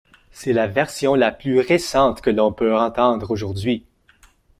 C’est 0.31 0.53
la 0.53 0.65
version 0.65 1.13
la 1.13 1.31
plus 1.31 1.59
récente 1.59 2.21
que 2.21 2.31
l’on 2.31 2.51
peut 2.51 2.75
entendre 2.75 3.29
aujourd’hui. 3.29 3.85